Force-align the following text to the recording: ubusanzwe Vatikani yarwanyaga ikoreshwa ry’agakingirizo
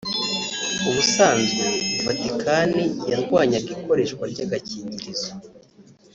ubusanzwe 0.89 1.65
Vatikani 2.05 2.83
yarwanyaga 3.11 3.69
ikoreshwa 3.77 4.23
ry’agakingirizo 4.31 5.31